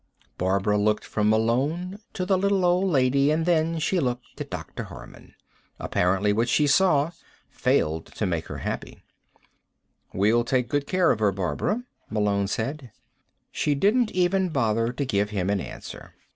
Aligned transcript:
Barbara 0.39 0.79
looked 0.79 1.05
from 1.05 1.29
Malone 1.29 1.99
to 2.13 2.25
the 2.25 2.35
little 2.35 2.65
old 2.65 2.89
lady, 2.89 3.29
and 3.29 3.45
then 3.45 3.77
she 3.77 3.99
looked 3.99 4.41
at 4.41 4.49
Dr. 4.49 4.85
Harman. 4.85 5.35
Apparently 5.79 6.33
what 6.33 6.49
she 6.49 6.65
saw 6.65 7.11
failed 7.51 8.07
to 8.07 8.25
make 8.25 8.47
her 8.47 8.57
happy. 8.57 9.03
"We'll 10.11 10.43
take 10.43 10.69
good 10.69 10.87
care 10.87 11.11
of 11.11 11.19
her, 11.19 11.31
Barbara," 11.31 11.83
Malone 12.09 12.47
said. 12.47 12.89
She 13.51 13.75
didn't 13.75 14.09
even 14.09 14.49
bother 14.49 14.91
to 14.91 15.05
give 15.05 15.29
him 15.29 15.51
an 15.51 15.61
answer. 15.61 16.15